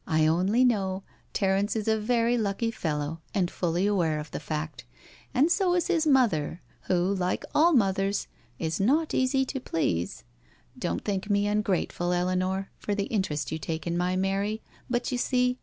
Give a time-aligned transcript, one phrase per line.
[0.06, 1.02] "I only know
[1.32, 4.84] Terence is a very lucky fellow and fully aware of the fact—
[5.34, 8.28] ^and so is his mother who, like all mothers,
[8.60, 10.22] is not easy to please.
[10.78, 15.18] Don't think me ungrateful, Eleanor, for the interest you take in my Mary, but you
[15.18, 15.58] see